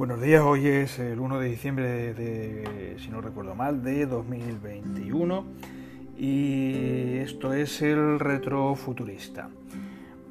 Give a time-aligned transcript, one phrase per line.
[0.00, 5.44] Buenos días, hoy es el 1 de diciembre de, si no recuerdo mal, de 2021
[6.16, 9.50] y esto es el retrofuturista.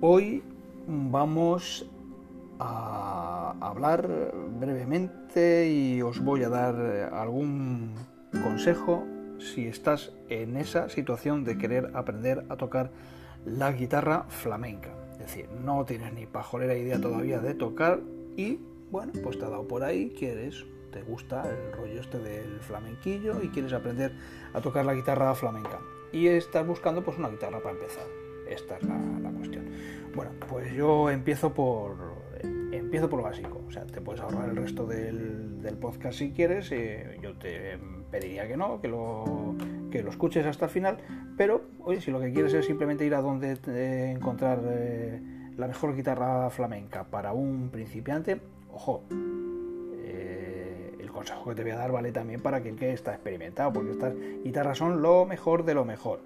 [0.01, 0.41] Hoy
[0.87, 1.87] vamos
[2.57, 7.93] a hablar brevemente y os voy a dar algún
[8.41, 9.05] consejo
[9.37, 12.89] si estás en esa situación de querer aprender a tocar
[13.45, 14.89] la guitarra flamenca.
[15.11, 17.99] Es decir, no tienes ni pajolera idea todavía de tocar
[18.35, 18.57] y
[18.91, 23.41] bueno, pues te ha dado por ahí, quieres, te gusta el rollo este del flamenquillo
[23.43, 24.11] y quieres aprender
[24.53, 25.79] a tocar la guitarra flamenca.
[26.11, 28.05] Y estás buscando pues una guitarra para empezar.
[28.49, 29.65] Esta es la, cuestión.
[30.15, 32.17] Bueno, pues yo empiezo por
[32.71, 33.61] empiezo por lo básico.
[33.67, 36.71] O sea, te puedes ahorrar el resto del, podcast si quieres.
[36.71, 37.77] Eh, yo te
[38.09, 39.55] pediría que no, que lo,
[39.91, 40.97] que lo escuches hasta el final.
[41.37, 43.59] Pero, oye, si lo que quieres es simplemente ir a donde
[44.11, 45.21] encontrar eh,
[45.57, 48.41] la mejor guitarra flamenca para un principiante,
[48.73, 53.13] ojo, eh, el consejo que te voy a dar vale también para quien que está
[53.13, 56.19] experimentado, porque estas guitarras son lo mejor de lo mejor.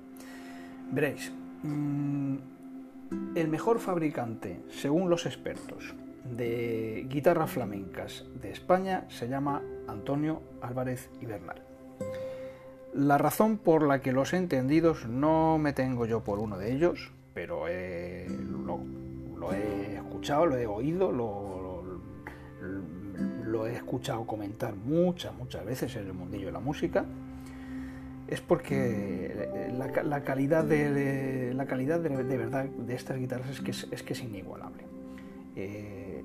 [0.91, 1.31] Veréis,
[1.63, 2.35] mm,
[3.35, 11.09] el mejor fabricante, según los expertos, de guitarras flamencas de España se llama Antonio Álvarez
[11.21, 11.27] y.
[12.93, 17.11] La razón por la que los entendidos no me tengo yo por uno de ellos,
[17.33, 21.62] pero lo, he escuchado, lo he oído, lo,
[23.73, 27.05] he escuchado comentar muchas, muchas veces en el mundillo de la música,
[28.27, 34.03] es porque la, calidad, de, la calidad de, verdad de estas guitarras es que es,
[34.03, 34.83] que es inigualable.
[35.55, 36.23] Eh,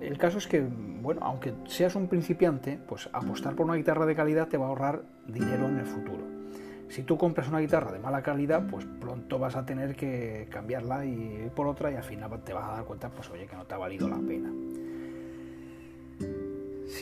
[0.00, 4.14] el caso es que, bueno, aunque seas un principiante, pues apostar por una guitarra de
[4.14, 6.24] calidad te va a ahorrar dinero en el futuro.
[6.88, 11.04] Si tú compras una guitarra de mala calidad, pues pronto vas a tener que cambiarla
[11.06, 13.64] y por otra y al final te vas a dar cuenta, pues oye, que no
[13.64, 14.50] te ha valido la pena.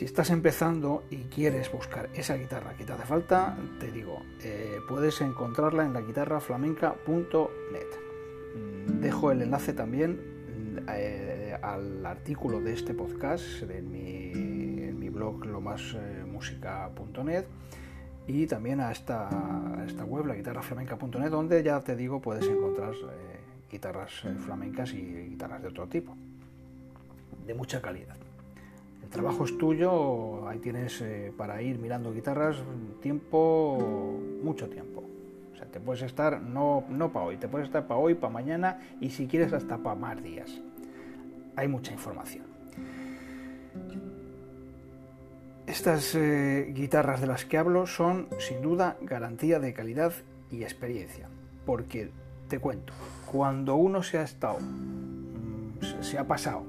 [0.01, 4.79] Si estás empezando y quieres buscar esa guitarra que te hace falta, te digo, eh,
[4.89, 8.97] puedes encontrarla en la guitarraflamenca.net.
[8.99, 10.19] Dejo el enlace también
[10.91, 17.45] eh, al artículo de este podcast en mi, blog lomasmusica.net
[18.25, 19.29] y también a esta,
[19.85, 23.39] esta web, la guitarraflamenca.net, donde ya te digo puedes encontrar eh,
[23.71, 26.15] guitarras flamencas y guitarras de otro tipo,
[27.45, 28.15] de mucha calidad
[29.11, 32.57] trabajo es tuyo, ahí tienes eh, para ir mirando guitarras
[33.01, 35.03] tiempo, mucho tiempo.
[35.53, 38.33] O sea, te puedes estar, no, no para hoy, te puedes estar para hoy, para
[38.33, 40.61] mañana y si quieres hasta para más días.
[41.55, 42.45] Hay mucha información.
[45.67, 50.13] Estas eh, guitarras de las que hablo son sin duda garantía de calidad
[50.49, 51.29] y experiencia.
[51.65, 52.11] Porque
[52.47, 52.93] te cuento,
[53.31, 56.63] cuando uno se ha estado, mm, se ha pasado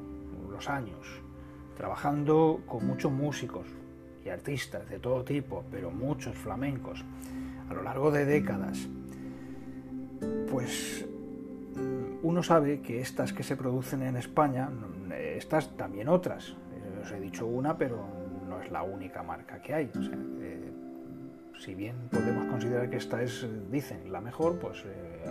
[0.50, 1.22] los años
[1.76, 3.66] trabajando con muchos músicos
[4.24, 7.04] y artistas de todo tipo, pero muchos flamencos,
[7.68, 8.88] a lo largo de décadas,
[10.50, 11.06] pues
[11.74, 17.00] mm, uno sabe que estas que se producen en España, mm, estas también otras, eh,
[17.02, 18.06] os he dicho una, pero
[18.48, 19.90] no es la única marca que hay.
[20.40, 20.72] Eh,
[21.58, 25.24] si bien podemos considerar que esta es, dicen, la mejor, pues eh,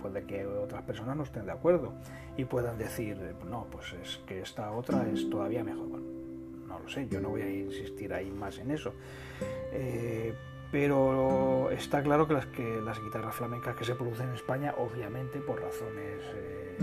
[0.00, 1.92] puede que otras personas no estén de acuerdo
[2.36, 3.16] y puedan decir,
[3.48, 5.88] no, pues es que esta otra es todavía mejor.
[5.88, 6.06] Bueno,
[6.66, 8.94] no lo sé, yo no voy a insistir ahí más en eso.
[9.72, 10.34] Eh,
[10.72, 16.22] pero está claro que las, guitarras flamencas que se producen en España, obviamente por razones,
[16.34, 16.76] eh,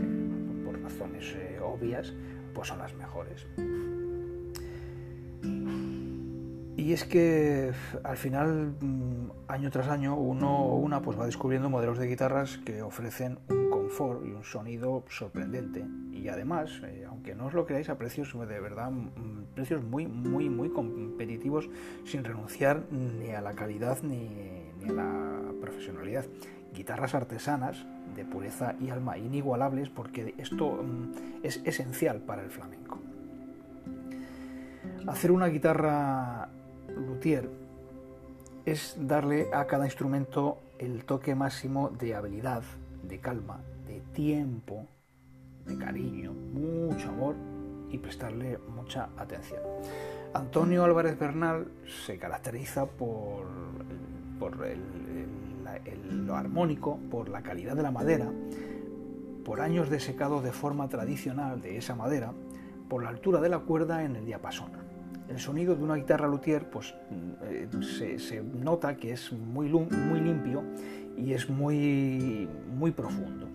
[0.65, 2.13] por razones obvias,
[2.53, 3.45] pues son las mejores.
[6.87, 7.73] Y es que
[8.05, 12.81] al final, mm, año tras año, uno una pues va descubriendo modelos de guitarras que
[12.81, 15.85] ofrecen un confort y un sonido sorprendente.
[16.13, 20.07] Y además, eh, aunque no os lo creáis, a precios de verdad, mm, precios muy,
[20.07, 21.69] muy, muy competitivos,
[22.05, 24.29] sin renunciar ni a la calidad ni,
[24.79, 26.23] ni a la profesionalidad.
[26.73, 32.97] Guitarras artesanas de pureza y alma inigualables porque esto mm, es esencial para el flamenco.
[35.05, 36.49] Hacer una guitarra
[37.05, 37.49] luthier
[38.65, 42.63] es darle a cada instrumento el toque máximo de habilidad,
[43.03, 44.85] de calma, de tiempo,
[45.65, 47.35] de cariño, mucho amor
[47.89, 49.61] y prestarle mucha atención.
[50.33, 51.67] Antonio Álvarez Bernal
[52.05, 53.45] se caracteriza por,
[56.11, 58.29] lo armónico, por la calidad de la madera,
[59.45, 62.33] por años de secado de forma tradicional de esa madera,
[62.89, 64.86] por la altura de la cuerda en el diapasón
[65.29, 66.93] el sonido de una guitarra luthier pues,
[67.43, 70.63] eh, se, nota que es muy, muy limpio
[71.17, 73.47] y es muy, muy profundo.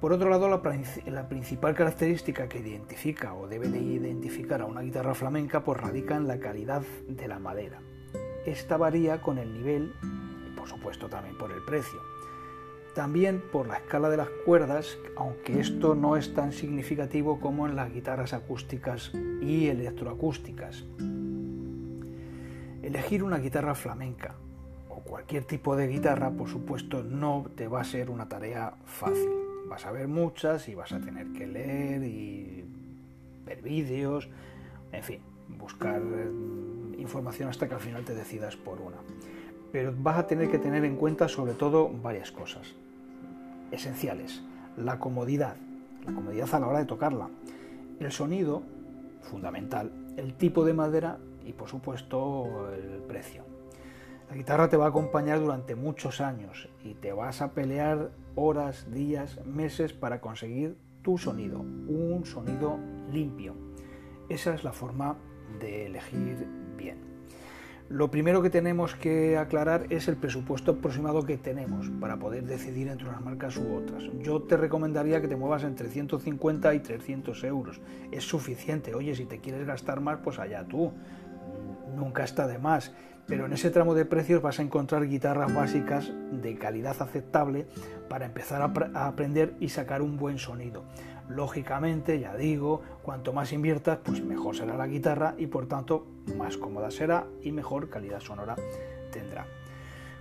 [0.00, 5.14] Por otro lado, la, principal característica que identifica o debe de identificar a una guitarra
[5.14, 7.80] flamenca pues radica en la calidad de la madera.
[8.46, 9.92] Esta varía con el nivel
[10.46, 12.09] y por supuesto también por el precio.
[13.00, 17.74] También por la escala de las cuerdas, aunque esto no es tan significativo como en
[17.74, 19.10] las guitarras acústicas
[19.40, 20.84] y electroacústicas.
[22.82, 24.34] Elegir una guitarra flamenca
[24.90, 29.30] o cualquier tipo de guitarra, por supuesto, no te va a ser una tarea fácil.
[29.66, 32.66] Vas a ver muchas y vas a tener que leer y
[33.46, 34.28] ver vídeos,
[34.92, 36.30] en fin, buscar eh,
[36.98, 38.98] información hasta que al final te decidas por una.
[39.72, 42.74] Pero vas a tener que tener en cuenta sobre todo varias cosas
[43.70, 44.42] esenciales.
[44.76, 45.56] La comodidad,
[46.06, 47.28] la comodidad a la hora de tocarla.
[47.98, 48.62] El sonido,
[49.22, 49.92] fundamental.
[50.16, 53.44] El tipo de madera y por supuesto el precio.
[54.30, 58.86] La guitarra te va a acompañar durante muchos años y te vas a pelear horas,
[58.92, 62.78] días, meses para conseguir tu sonido, un sonido
[63.10, 63.54] limpio.
[64.28, 65.16] Esa es la forma
[65.58, 66.46] de elegir
[66.76, 66.98] bien.
[67.90, 72.86] Lo primero que tenemos que aclarar es el presupuesto aproximado que tenemos para poder decidir
[72.86, 74.04] entre unas marcas u otras.
[74.22, 77.80] Yo te recomendaría que te muevas entre 150 y 300 euros.
[78.12, 78.94] Es suficiente.
[78.94, 80.92] Oye, si te quieres gastar más, pues allá tú.
[81.94, 82.92] Nunca está de más.
[83.26, 87.66] Pero en ese tramo de precios vas a encontrar guitarras básicas de calidad aceptable
[88.08, 90.82] para empezar a, aprender y sacar un buen sonido.
[91.28, 96.06] Lógicamente, ya digo, cuanto más inviertas, pues mejor será la guitarra y por tanto
[96.36, 98.56] más cómoda será y mejor calidad sonora
[99.12, 99.46] tendrá.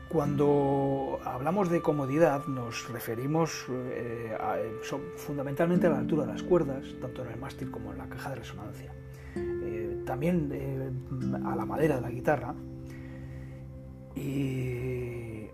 [0.09, 4.35] Cuando hablamos de comodidad nos referimos eh,
[5.17, 8.31] fundamentalmente a la altura de las cuerdas, tanto en el mástil como en la caja
[8.31, 8.91] de resonancia.
[10.09, 10.89] También eh,
[11.45, 12.55] a la madera de la guitarra.
[14.15, 15.45] Y,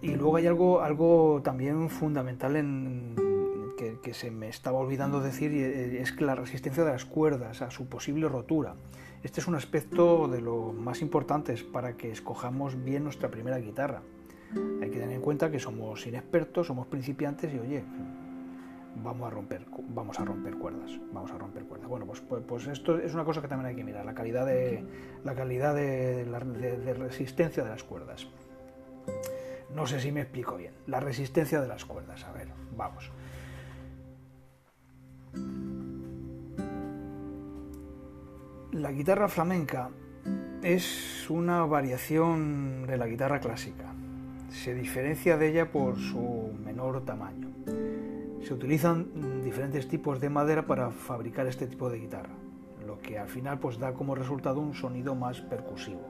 [0.00, 3.16] y luego hay algo, algo también fundamental en,
[4.00, 7.72] que, se me estaba olvidando decir eh, es que la resistencia de las cuerdas a
[7.72, 8.76] su posible rotura.
[9.24, 14.02] Este es un aspecto de lo más importantes para que escojamos bien nuestra primera guitarra.
[14.80, 17.82] Hay que tener en cuenta que somos inexpertos, somos principiantes y oye,
[19.02, 21.88] vamos a romper, vamos a romper cuerdas, vamos a romper cuerdas.
[21.88, 24.46] Bueno, pues, pues, pues esto es una cosa que también hay que mirar, la calidad
[24.46, 24.84] de
[25.24, 28.28] la calidad de, de resistencia de las cuerdas.
[29.74, 30.72] No sé si me explico bien.
[30.86, 32.24] La resistencia de las cuerdas.
[32.24, 33.10] A ver, vamos.
[38.72, 39.90] La guitarra flamenca
[40.62, 43.92] es una variación de la guitarra clásica.
[44.50, 47.48] Se diferencia de ella por su menor tamaño.
[48.48, 52.32] Se utilizan diferentes tipos de madera para fabricar este tipo de guitarra,
[52.86, 56.00] lo que al final pues da como resultado un sonido más percusivo.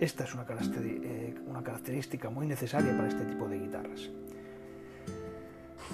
[0.00, 4.08] Esta es una, eh, característica muy necesaria para este tipo de guitarras.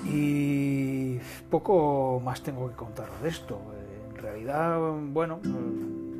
[0.04, 1.18] Y
[1.50, 3.60] poco más tengo que contaros de esto.
[4.10, 4.78] En realidad,
[5.08, 5.40] bueno,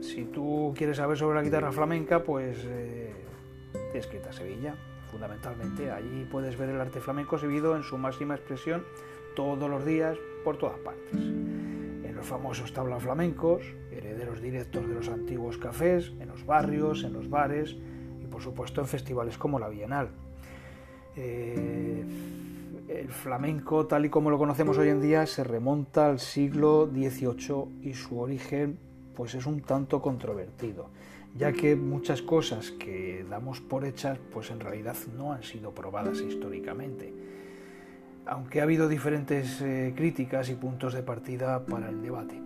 [0.00, 3.14] si tú quieres saber sobre la guitarra flamenca, pues eh,
[3.92, 4.74] tienes que a Sevilla,
[5.12, 5.92] fundamentalmente.
[5.92, 8.82] Allí puedes ver el arte flamenco exhibido en su máxima expresión
[9.34, 11.14] todos los días, por todas partes.
[11.14, 17.12] En los famosos tablas flamencos, herederos directos de los antiguos cafés, en los barrios, en
[17.12, 17.76] los bares
[18.22, 20.08] y por supuesto en festivales como la Bienal.
[21.16, 22.04] Eh,
[22.88, 27.80] el flamenco, tal y como lo conocemos hoy en día, se remonta al siglo XVIII
[27.82, 28.78] y su origen
[29.14, 30.90] pues es un tanto controvertido,
[31.36, 36.20] ya que muchas cosas que damos por hechas pues en realidad no han sido probadas
[36.20, 37.12] históricamente.
[38.26, 42.40] Aunque ha habido diferentes eh, críticas y puntos de partida para el debate.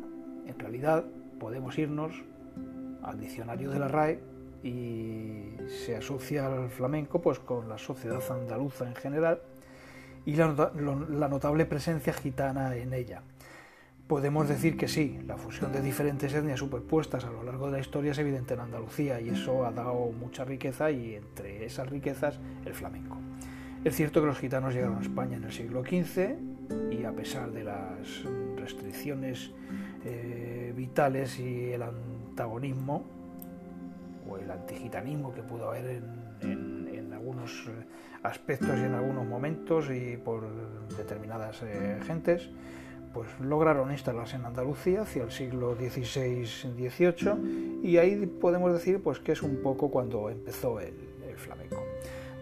[0.46, 1.04] En realidad
[1.38, 2.12] podemos irnos
[3.02, 4.20] al diccionario de la RAE
[4.62, 9.40] y se asocia al flamenco pues con la sociedad andaluza en general
[10.26, 13.22] y la, notable presencia gitana en ella.
[14.06, 17.78] Podemos decir que sí, la fusión de diferentes etnias superpuestas a lo largo de la
[17.78, 22.38] historia es evidente en Andalucía y eso ha dado mucha riqueza y entre esas riquezas
[22.64, 23.16] el flamenco.
[23.84, 26.36] Es cierto que los gitanos llegaron a España en el siglo XV
[26.90, 28.24] y a pesar de las
[28.56, 29.52] restricciones
[30.04, 33.04] eh, vitales y el antagonismo
[34.28, 36.02] o el antigitanismo que pudo haber
[36.42, 37.68] en algunos
[38.22, 40.46] aspectos y en algunos momentos y por
[40.96, 42.48] determinadas eh, gentes,
[43.12, 49.32] pues lograron instalarse en Andalucía hacia el siglo XVI-XVIII y ahí podemos decir pues que
[49.32, 50.94] es un poco cuando empezó el,
[51.36, 51.87] flamenco.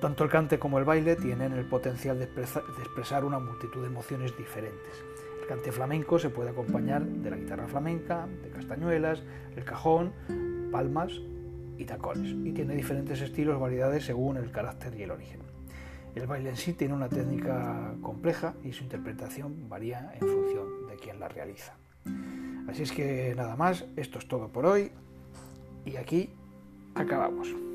[0.01, 4.37] Tanto el cante como el baile tienen el potencial de, expresar una multitud de emociones
[4.37, 5.05] diferentes.
[5.41, 9.23] El cante flamenco se puede acompañar de la guitarra flamenca, de castañuelas,
[9.57, 10.13] el cajón,
[10.71, 11.13] palmas
[11.79, 15.41] y tacones, y tiene diferentes estilos, variedades según el carácter y el origen.
[16.15, 20.97] El baile en sí tiene una técnica compleja y su interpretación varía en función de
[20.97, 21.75] quien la realiza.
[22.69, 24.91] Así es que nada más, esto es todo por hoy
[25.85, 26.31] y aquí
[26.95, 27.66] acabamos.